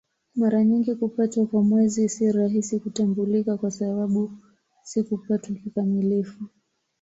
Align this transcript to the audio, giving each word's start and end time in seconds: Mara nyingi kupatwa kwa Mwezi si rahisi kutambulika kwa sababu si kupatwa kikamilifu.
Mara 0.35 0.63
nyingi 0.63 0.95
kupatwa 0.95 1.45
kwa 1.45 1.63
Mwezi 1.63 2.09
si 2.09 2.31
rahisi 2.31 2.79
kutambulika 2.79 3.57
kwa 3.57 3.71
sababu 3.71 4.31
si 4.83 5.03
kupatwa 5.03 5.55
kikamilifu. 5.55 6.43